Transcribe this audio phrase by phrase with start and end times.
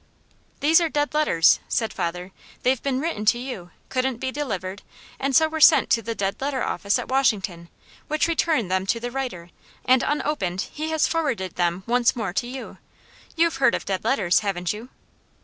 [0.61, 2.31] "These are DEAD LETTERS," said father.
[2.63, 4.81] "They've been written to you, couldn't be delivered,
[5.19, 7.69] and so were sent to the Dead Letter Office at Washington,
[8.07, 9.51] which returned them to the writer,
[9.85, 12.79] and unopened he has forwarded them once more to you.
[13.35, 14.89] You've heard of dead letters, haven't you?"